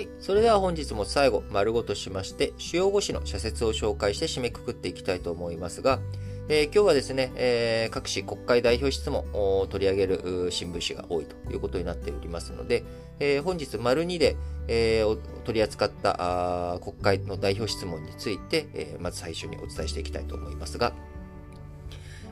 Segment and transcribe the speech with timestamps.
[0.00, 0.08] はい。
[0.18, 6.00] それでは本日も最後、丸ごとしまして、主要語詞の社説を紹介して締めくくっていきたいと思いますが、
[6.48, 12.82] えー、今日はですね、えー、各紙国会代表質問を取り上げる新聞紙が多いということになっておりますので、
[13.18, 14.36] えー、本日丸2で、
[14.68, 15.04] え、
[15.44, 16.16] 取り扱った
[16.76, 20.94] あ国会の代表質問について、え、まず最初にお伝えしていきたいと思いますが、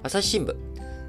[0.03, 0.57] 朝日新聞、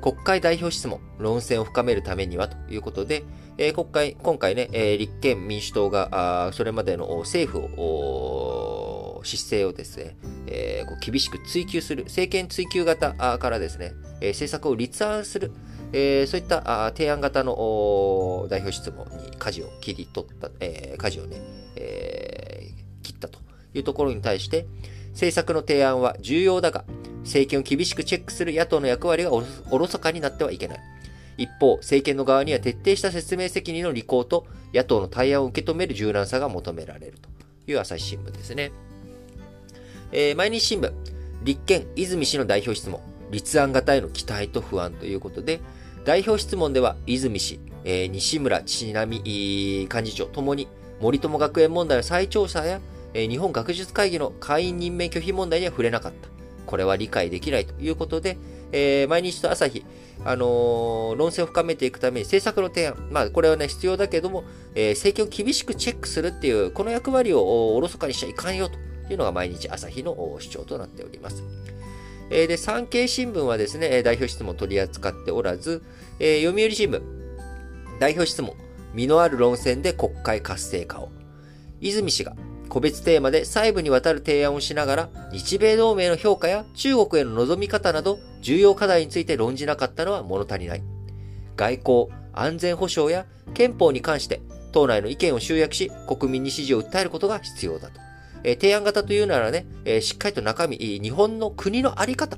[0.01, 3.23] 国会代表質問、論戦を深めるためにはということで、
[3.57, 10.17] えー、国会、今回ね、えー、立憲民主党が、あそれまでの政府を、姿勢をですね、
[10.47, 15.51] えー、こう厳しく追及する、政権追及型からですね、えー、政策を立案する、
[15.91, 21.37] えー、そういったあ提案型の代表質問に舵を切り取った、えー、舵をね、
[21.75, 23.39] えー、切ったと
[23.73, 24.67] いうところに対して、
[25.11, 26.85] 政策の提案は重要だが、
[27.23, 29.43] 政権を厳しくチェックする野党の役割がお
[29.77, 30.79] ろそかになってはいけない。
[31.37, 37.17] 一方、政権の側には徹底した説明責任の履行と野党の対案を受け止める柔軟さが求められる
[37.65, 38.71] という朝日新聞ですね。
[40.11, 40.91] えー、毎日新聞、
[41.43, 42.99] 立憲、泉氏の代表質問、
[43.31, 45.61] 立案型への期待と不安ということで、
[46.03, 50.67] 代表質問では泉氏、えー、西村千波幹事長ともに
[50.99, 52.81] 森友学園問題の再調査や、
[53.13, 56.38] えー、日本学術会議の会員任命拒否問題には触れなかった。
[56.65, 58.37] これは理解できないということで、
[58.71, 59.83] えー、毎日と朝日、
[60.25, 64.43] あのー、論戦を深めていくために政策の提案、まあ、これはね、必要だけども、
[64.75, 68.77] えー、政権を厳しくチェックするっていう、この役割をおろそかにしちゃいかんよと
[69.11, 71.43] いうのが毎日朝日の主張となっております。
[72.29, 75.81] えー、で、産経新聞はですね、代表質問を取り扱っておらず、
[76.19, 77.01] え、読売新聞、
[77.99, 78.53] 代表質問、
[78.93, 81.09] 身のある論戦で国会活性化を。
[81.81, 82.35] 泉氏が
[82.69, 90.83] 個別テーマで細部にわたる提案をしながら、日米同盟の評価や中国への望み方など、重要課題について論じなかったのは物足りない。
[91.55, 97.99] 外交、安全保障や憲法に関して、党内の意見を集約し、国民に支持を訴えることが必要だと。
[98.43, 102.37] えー、提案型というならね、えー、しっかりと中身、日本の国のあり方、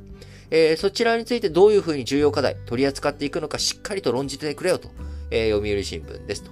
[0.49, 4.89] えー、そちらについてどういうふうに重要課題取り扱っていくのかしっかりと論じてくれよと、
[5.29, 6.51] えー、読売新聞ですと。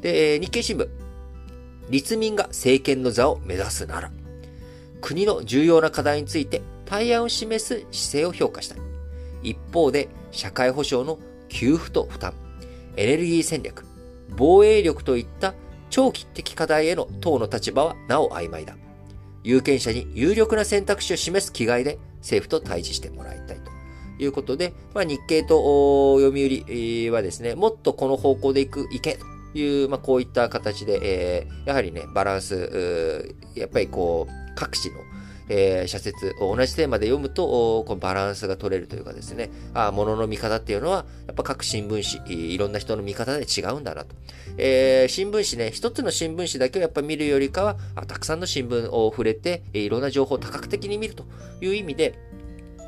[0.00, 1.09] で、えー、日経新聞。
[1.90, 4.10] 立民が政権の座を目指すなら、
[5.00, 8.78] 国の重要な課題について対案を示す姿勢を評価したい。
[9.42, 11.18] 一方で、社会保障の
[11.48, 12.32] 給付と負担、
[12.96, 13.84] エネルギー戦略、
[14.36, 15.54] 防衛力といった
[15.90, 18.76] 長期的課題への党の立場はなお曖昧だ。
[19.42, 29.24] 有権者に有力な選択肢を示す気概で政府と対峙してもらいたいということで、まあ、日経と読売はですね、もっとこの方向で行く、行けと
[29.54, 35.00] いう、まあ、こういった形で、えー、やはりね、バランス、やっぱりこう、各紙の、
[35.48, 44.14] えー、社説を同じテーマで読むと、このバランスが取れるというかですね、あ物の見方っていうのは、やっぱ各新聞紙、いろんな人の見方で違うんだなと。
[44.56, 51.24] えー、新聞紙ね、一つの新聞紙だけをやっぱ見るよりかは、あたくさんの新聞を触れて、いろんな情報を多角的に見ると
[51.60, 52.14] いう意味で、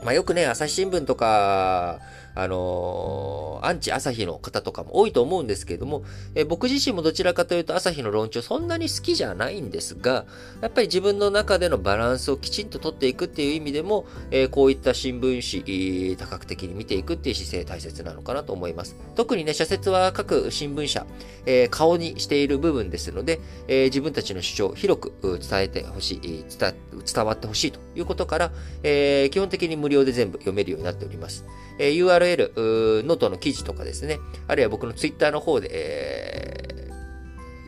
[0.05, 2.01] まあ、よくね、朝日新聞とか、
[2.35, 6.05] あのー、アンチ朝日の方とかも多いと思うんですけれども、
[6.35, 10.25] え僕自身もどちらかというと朝日の論調そんなに好きじゃないんですが、
[10.61, 18.97] やっぱり自分の中でのバランスをきちんと取っていくっていう意味でも、え、こういった新聞紙、多角的に見ていくっていう姿勢大切なのかなと思います。
[19.15, 21.07] 特にね、社説は各新聞社、
[21.47, 31.45] え、顔にしている部分ですので、え自分たちの主張を広く伝えてほしい、伝わってほしいということから、え基本的に無料で全部読めるようになっております。
[31.79, 34.19] え URL、URL ノートの記事とかですね、
[34.49, 36.91] あるいは僕のツイッターの方で、え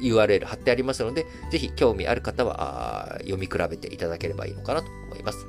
[0.01, 5.47] ー、URL 貼ってありますので、ぜひ興味ある方は読み比べていただければいいのかなと思います。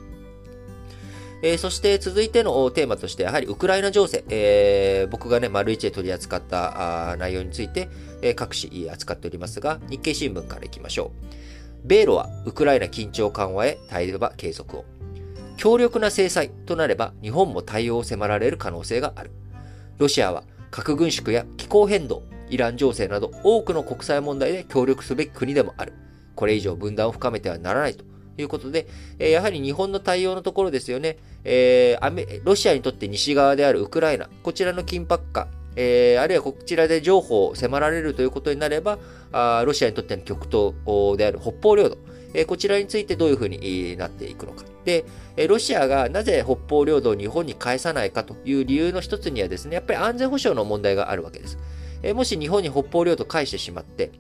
[1.42, 7.90] えー、そして続いてのテーマとして、やはりウクライナ情勢、えー、僕がね、丸一で取り扱った内容について、
[8.22, 11.88] えー、各紙扱っておりますが、日経新聞からいきましょう。
[11.88, 14.95] 米ロはウクライナ緊張緩和へ対話継続を。
[15.58, 19.32] 強力な制裁となれば日本も対応を迫られる可能性がある。
[19.98, 25.94] ロシアは核軍縮や気候変動、イラン情勢など多くの国際問題で協力すべき国でもある。
[26.36, 28.04] これ以上分断を深めてはならないと
[28.38, 28.88] いうことで、
[29.20, 31.18] えやはり日本の対応のところですよね。
[31.44, 35.48] えー、ロシアにとって西側であるウクライナ、こちらの緊迫化、
[35.78, 39.00] えー、あるいはこちらで情報を迫られるということになれば、
[39.32, 40.74] あロシアにとっての極東
[41.18, 41.98] である北方領土、
[42.36, 44.64] え、こちらについてどういうふうになっていくのか。
[44.84, 45.06] で、
[45.48, 51.58] ロシアがなぜ北方領土を日本に返さないかという理由の一つにはですね、やっぱり安全保障の問題があるわけです。
[52.14, 54.12] もし日本に北方領土を返してしまって、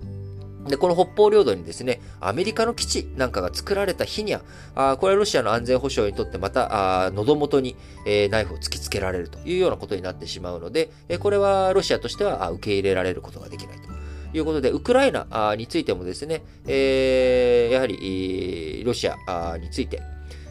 [0.67, 4.41] で、この北方領土にですね、アメリカの基地なんかが作られた日には、
[4.73, 7.75] あこれはロシアの安全保障にとってまた、喉元に、
[8.07, 14.04] えー、ナイフを突きつけられるというようなことになってしまうので、えこれはロシアとしては受け入れられることができないと。
[14.37, 20.01] いうことで、ウクライナについてもですね、えー、やはり、ロシアについて、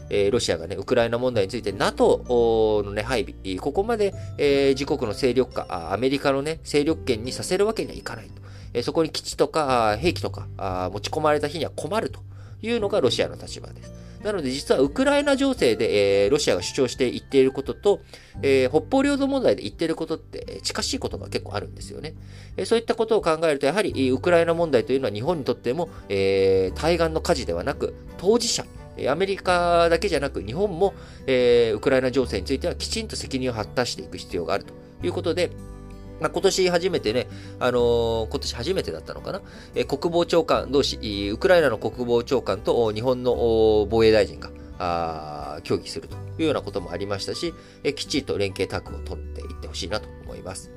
[0.09, 8.33] え、ロシアがね、ウクライナ問題について NATO のね、配備、ここまで、えー、自国の勢力化、アメリカのね、勢力圏にさせるわけにはいかないと。
[8.73, 10.47] え、そこに基地とか兵器とか
[10.91, 12.19] 持ち込まれた日には困ると
[12.65, 13.93] いうのがロシアの立場です。
[14.23, 18.01] なので実はウクライナ情勢で、えー、ロシアが主張して言っていることと、
[18.41, 22.15] えー、北方領土問題で言っていることって近しいことが結構あるんですよね。
[22.57, 28.65] えー、そういったことを考えると、やはりウクライナ問題というのは日本にとっても、え、対岸の火事ではなく、当事者、
[29.07, 30.95] アメリカだけじゃなく日本も、
[31.27, 34.73] えー、ウクライナ情勢についてはきちんと責任を果たしていく必要があると
[35.05, 35.51] いうことで、
[36.19, 37.27] まあ、今年初めてね、
[37.59, 39.41] あのー、今年初めてだったのかな、
[39.75, 43.33] えー、国防長官同士、ウクライナの国防長官と日本の
[43.89, 47.53] 防衛大臣が、あ協議するというようなこともありましたし、
[47.83, 50.71] えー、きちりと連携タッグを取っていってほしいなと思います。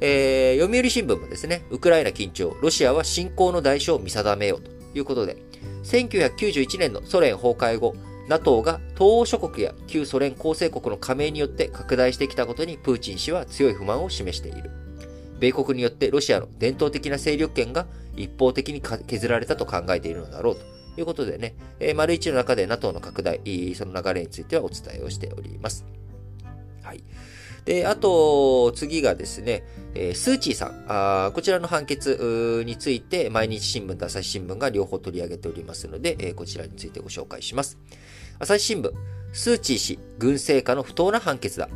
[0.00, 5.36] えー、読売新聞もですね、ウクライナ緊張、ロシアは侵攻の代償を見定めようということで、
[5.82, 7.94] 1991年のソ連崩壊後、
[8.28, 14.70] NATO が東欧諸国や旧ソ連構成国の加盟によって拡大してきたことにプーチン氏は強い不満を示している。
[15.40, 17.86] 米国によってロシアの伝統的な勢力圏が
[18.16, 23.40] 一方的に削られたと考えているのだろうということでね、えー、丸一の中で NATO の拡大、
[23.74, 25.86] その流れについてはお伝えをしております。
[26.82, 27.04] はい。
[27.64, 29.62] で、あと、次がですね、
[29.94, 31.32] えー、スーチーさんあ。
[31.34, 37.78] こちらの判決について、毎日新聞と朝日新聞が両方取り上げておりますので、えー、こちらについてご紹介します。
[38.40, 38.92] 朝日新聞、
[39.32, 41.68] スーチー氏、軍政下の不当な判決だ。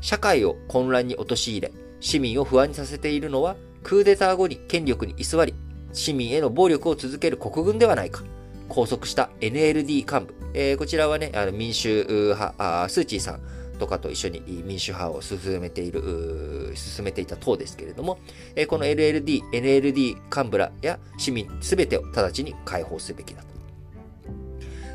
[0.00, 5.54] 社会を混乱に陥れ、市民を不安にさせているのは、クーデター後に権力に居座り、
[5.92, 8.22] 市民への暴力を続ける国軍ではないか。
[8.68, 10.34] 拘束した NLD 幹部。
[10.54, 13.40] えー、こちらはね、あの民主派あ、スーチーさん
[13.80, 18.20] とかと一緒に民主派を進めている、進めていた党ですけれども、
[18.54, 23.57] えー、この LLD、NLD 幹部らや市民すべてを直ちに解放すべきだと。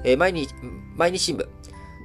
[0.03, 0.53] えー、毎日、
[0.95, 1.47] 毎日新聞、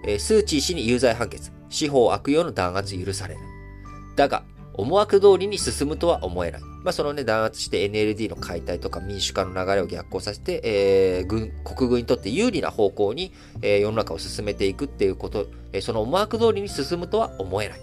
[0.05, 3.41] えー、スーチー氏に有罪判決、司法悪用の弾圧許される。
[4.17, 6.63] だが、思惑通りに進むとは思えない。
[6.85, 17.81] まあ、そのね、弾圧して NLD の解体とか民主化の流れを逆行させて、えー、軍、国軍にとって有利な方向に、えー、世の中を進めていくっていうこと、えー、その思惑通りに進むとは思えない。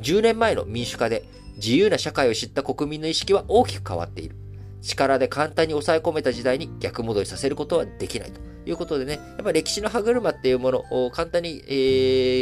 [0.00, 1.24] 10年前の民主化で
[1.56, 4.34] 自由な社会を知った国民の意識は大きく変わっている。
[4.82, 8.40] 力で簡単に抑え込めた時代に逆戻りさせることはできないと。
[8.66, 11.72] いうことでね、やっぱり歴史の歯車っていうものを簡単に、え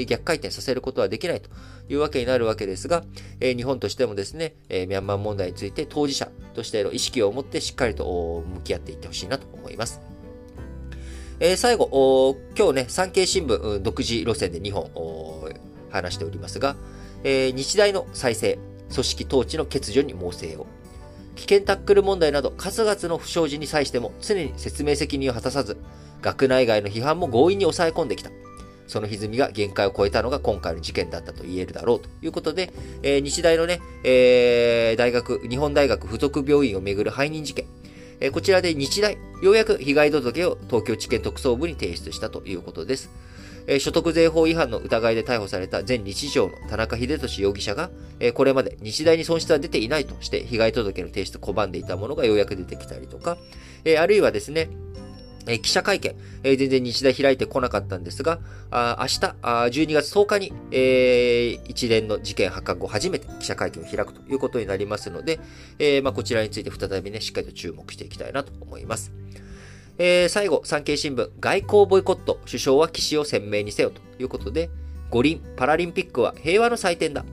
[0.02, 1.50] ー、逆回転させることはできないと
[1.88, 3.04] いうわけになるわけですが、
[3.40, 10.00] えー、日本としてもですね、えー、ミャンマー問題について当事者としての意識を持ってしっかりと向き合っていってほしいなと思います。
[11.40, 14.90] えー、最後、今日ね、産経新聞独自路線で2本
[15.90, 16.76] 話しておりますが、
[17.22, 18.58] えー、日大の再生、
[18.92, 20.66] 組織統治の欠如に猛省を。
[21.38, 25.76] 危険タックル問題など数々の不祥事に際しても常に説明責任を果たさず、
[26.20, 28.30] 学内外の批判も強引に抑え込んできた。
[28.88, 37.66] その歪みが限界を超えたのが今回の事件だったと言えるだろうということで、えー、日大のね、えー、大学、日本大学附属病院をめぐる背任事件。
[38.18, 43.10] え、こちらで日大、ようやく被害届を東京地検特捜部に提出したということです。
[43.68, 53.36] え、所得税法違反の疑いで逮捕された前日常の田中秀俊容疑者が、え、これまで日大に損失は出ていないとして被害届の提出を拒んでいたものがようやく出てきたりとか、
[53.84, 54.70] え、あるいはですね、
[55.46, 56.14] え記者会見、
[56.44, 58.38] え全然日大開いてこなかったんですが、
[58.70, 65.40] あ明日あ、12月10日に、えー、一連の事件発覚後初めて記者会見を開くということになりますので、
[65.78, 69.12] えー、まあ、こちらについて再びね、しっかりと注目していきたいなと思います。
[70.00, 74.70] えー、最後、産経新聞、外交ボイコット、首相は岸を鮮明にせよということで、
[75.10, 77.24] 五輪パラリンピックは平和の祭典だ。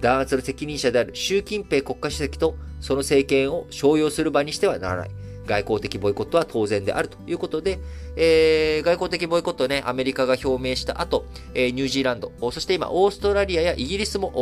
[0.00, 5.10] 弾圧の責任者である習近平国家主席とその政権を商用する場にしてはならない。
[5.46, 7.78] 外交的ボイコットは当然であるということで、
[8.16, 14.32] えー、外交的ボイコットね、アメリカが表明した後、えー、ニュージーランド、そして今、オーストラリアやイギリスも、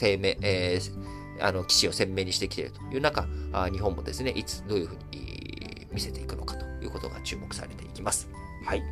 [0.00, 5.05] 声明、えー、あの、騎士を鮮明にしてきているという中、あ日本もですね、いつ、どういうふうに
[5.96, 8.28] 見せていくのかということが注目されていきます。
[8.64, 8.82] はい。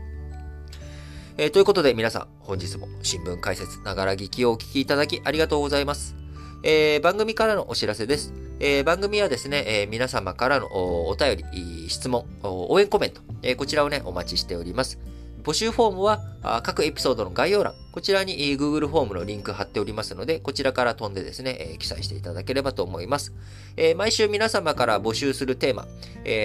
[1.37, 6.17] えー、ということで皆さん、本日も新聞解説、ながら聞きをお聞きいただきありがとうございます。
[6.63, 8.33] えー、番組からのお知らせです。
[8.59, 14.99] えー、番組はですね、えー、皆様からのお便り、質問、応援コメント、えー、こちらをね、お待ちしております。
[15.45, 16.21] 募集フォームは
[16.63, 23.35] 各エピソードの概要欄、こちらに Google フォームのリンク貼っておりますので、こちらから飛んでですね、記載していただければと思います。
[23.97, 25.87] 毎週皆様から募集するテーマ、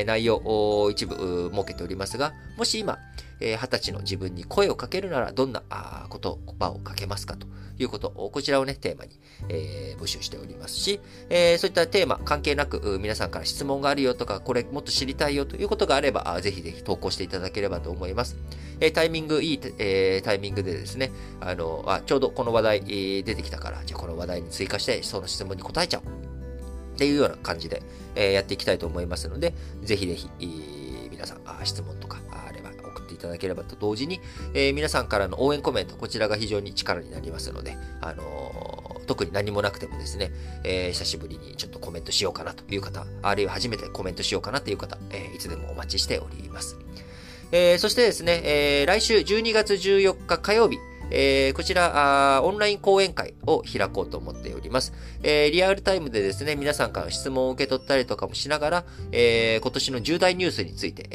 [0.05, 2.97] 内容を一部設けておりますが、もし今、
[3.39, 9.19] えー、20歳の自分に声をかけるなら、どんなあ言葉をかけますかということを、こちらをね、テーマに、
[9.49, 18.35] え、募集しておりますし、え、そういったテーマ関係なく、皆さんから質問があるよとか、これもっと知りたいよということがあれば、ぜひぜひ投稿していただければと思います。
[18.81, 22.81] え、タイミング、いい、え、タイミングでですね、あの、あ、ちょうどこの話題、
[23.23, 26.29] 出てきたから、じゃあこの話題に追加して、その質問に答えちゃおう。
[26.95, 27.81] っていうような感じで、
[28.15, 29.53] え、やっていきたいと思いますので、
[29.83, 30.29] ぜひぜひ、
[31.09, 32.19] 皆さん、質問とか
[33.19, 34.21] ただければと同時に、
[34.53, 40.31] えー、皆さんからの応援コメント、こちらが非常に力になりますので、あのー、特に何もなくてもですね、
[40.63, 46.77] えー、久しぶりにちょっとコメントしようかなという方、あるいは初めてコメントしようかなという方、えいつでもお待ちしております。
[47.51, 50.77] えそしてですね、え来週12月14日火曜日、
[51.11, 54.93] えー、こちらあ、オンライン講演会を開こうと思っております。
[55.23, 61.07] えー、リアルタイムでですね、皆さんから質問を受け取ったりとかもしながら、えー、今年の重大ニュースについて、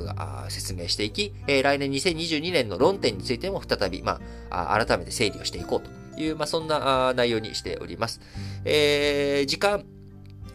[0.00, 8.20] 僕が説明していき、えー、来年2022年の論点についても再び、まあ、改めて整理をしていこうという、まあ、そんな内容にしております。
[8.64, 9.84] えー、時間、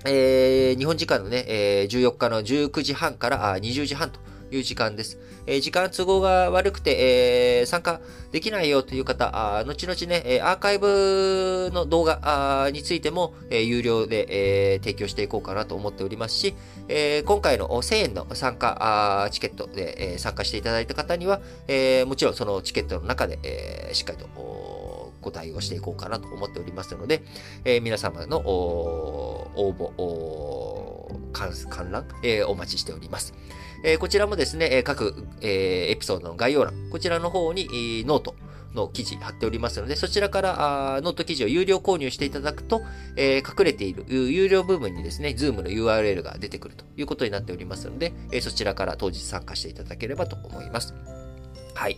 [0.05, 4.19] えー、日本時間のね、えー、14日の19時半から20時半と
[4.51, 5.19] いう時間です。
[5.47, 16.55] えー、時間都合が悪くて、えー、参加できないよという方、あ後々ね、アーカイブの動画についても、えー、有料で、えー、提供していこうかなと思っておりますし、
[16.87, 24.27] えー、今回の1000円の参加チケットで、えー、参加していただいた方には、えー、もちろんそのチケットの中で、えー、しっかりと
[25.25, 27.23] ご対応していこうかなと思っておりますので、
[27.65, 29.91] えー、皆様の応募、
[31.35, 33.33] 観覧、えー、お待ちしております。
[33.83, 38.35] えこちらもですね、各、えエピソードの概要欄、こちらの方に、ノート、
[38.75, 42.81] の記事貼っておりますので、そちらからあノート記事を有料購入していただくと、
[43.15, 50.93] えー、隠れている有料部分にですね、Zoom の URL が出てくるということになっておりますので、えー、そちらから当日参加していただければと思います。
[51.73, 51.97] はい。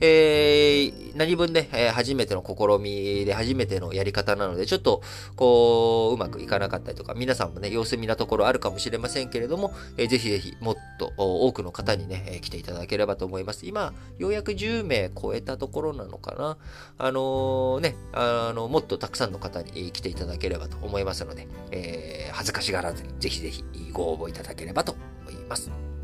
[0.00, 5.02] えー、何分ね、えー、初めての試みで初めてのやり方なので、ちょっと、
[5.36, 13.66] こう、うまくいかなかったりとか、皆さんもね、様子見なところあるかもしれませんけれども、えー、ぜひぜひ、もっと多くの方にね、えー、来ていただければと思います。
[13.66, 16.58] 今、ようやく10名超えたところなのかな。
[16.98, 25.95] あの、ね、あの、もっとたくさんの方に来ていただければと思いますので、えー、恥ずかしがらずに、ぜひぜひご応募いただければと思います。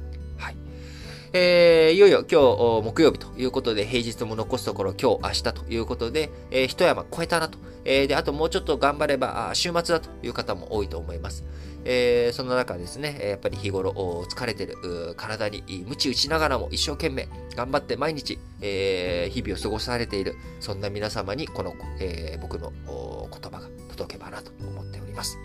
[1.34, 2.40] えー、いよいよ今
[2.82, 7.58] 日木曜日ということで、平日も残すところ今日、明日ということで、えー、一山超えたなと。
[7.86, 11.42] えー、で、あともうちょっと頑張れば、週末だという方も多いと思います。
[11.86, 13.92] えー、その中ですね、やっぱり日頃
[14.28, 14.76] 疲れてる
[15.16, 25.38] 体に鞭打ちながらも一生懸命頑張って毎日、えー、日々を過ごされている、そんな皆様にこの、えー、僕の言葉が届けばなと思っております。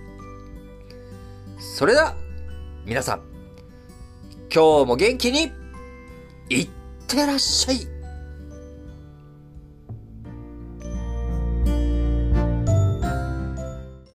[1.77, 2.13] それでは、
[2.85, 3.21] 皆さん、
[4.53, 5.49] 今日も元気に
[6.49, 6.69] いっ
[7.07, 7.96] てらっしゃい。